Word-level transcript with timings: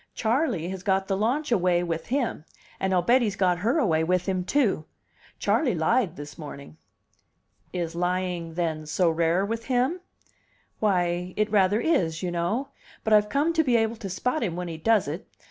Charley 0.15 0.69
has 0.69 0.81
got 0.81 1.07
the 1.07 1.15
launch 1.15 1.51
away 1.51 1.83
with 1.83 2.07
him 2.07 2.43
and 2.79 2.91
I'll 2.91 3.03
bet 3.03 3.21
he's 3.21 3.35
got 3.35 3.59
her 3.59 3.77
away 3.77 4.03
with 4.03 4.25
him, 4.25 4.43
too. 4.43 4.85
Charley 5.37 5.75
lied 5.75 6.15
this 6.15 6.39
morning." 6.39 6.77
"Is 7.71 7.93
lying, 7.93 8.55
then, 8.55 8.87
so 8.87 9.11
rare 9.11 9.45
with 9.45 9.65
him?" 9.65 9.99
"Why, 10.79 11.35
it 11.37 11.51
rather 11.51 11.79
is, 11.79 12.23
you 12.23 12.31
know. 12.31 12.69
But 13.03 13.13
I've 13.13 13.29
come 13.29 13.53
to 13.53 13.63
be 13.63 13.75
able 13.77 13.97
to 13.97 14.09
spot 14.09 14.41
him 14.41 14.55
when 14.55 14.69
he 14.69 14.77
does 14.79 15.07
it. 15.07 15.27